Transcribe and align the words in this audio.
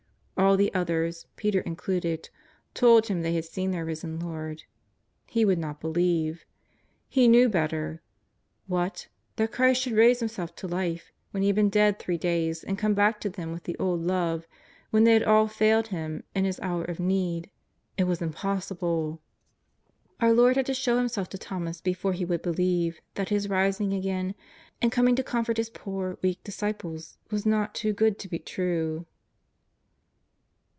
All 0.37 0.57
the 0.57 0.73
others, 0.73 1.27
Peter 1.35 1.61
included, 1.61 2.29
told 2.73 3.07
him 3.07 3.21
they 3.21 3.35
had 3.35 3.45
seen 3.45 3.69
their 3.71 3.85
risen 3.85 4.19
Lord. 4.19 4.63
He 5.27 5.45
would 5.45 5.59
not 5.59 5.79
believe. 5.79 6.45
He 7.07 7.27
knew 7.27 7.47
better. 7.47 8.01
What! 8.65 9.07
that 9.35 9.51
Christ 9.51 9.83
should 9.83 9.93
raise 9.93 10.19
Himself 10.19 10.55
to 10.55 10.67
life 10.67 11.11
when 11.29 11.43
He 11.43 11.47
had 11.47 11.55
been 11.55 11.69
dead 11.69 11.99
three 11.99 12.17
days, 12.17 12.63
and 12.63 12.77
come 12.77 12.95
back 12.95 13.21
to 13.21 13.29
them 13.29 13.51
with 13.51 13.63
the 13.65 13.77
old 13.77 14.01
love 14.01 14.47
when 14.89 15.03
they 15.03 15.13
had 15.13 15.21
all 15.23 15.47
failed 15.47 15.87
Him 15.89 16.23
in 16.33 16.43
His 16.43 16.59
hour 16.61 16.83
of 16.85 16.99
need— 16.99 17.51
it 17.99 18.05
was 18.05 18.19
impossible. 18.21 19.21
Our 20.19 20.33
Lord 20.33 20.55
had 20.57 20.65
to 20.65 20.73
show 20.73 20.97
Him 20.97 21.07
self 21.07 21.29
to 21.29 21.37
Thomas 21.37 21.79
before 21.81 22.13
he 22.13 22.25
would 22.25 22.41
believe 22.41 22.99
that 23.13 23.29
His 23.29 23.47
rising 23.47 23.93
again 23.93 24.33
and 24.81 24.91
coming 24.91 25.15
to 25.17 25.23
comfort 25.23 25.57
His 25.57 25.69
poor, 25.69 26.17
weak 26.23 26.43
disciples 26.43 27.19
was 27.29 27.45
not 27.45 27.75
too 27.75 27.93
good 27.93 28.17
to 28.17 28.27
be 28.27 28.39
true. 28.39 29.05